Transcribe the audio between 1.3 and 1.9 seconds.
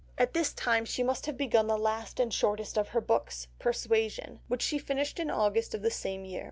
begun the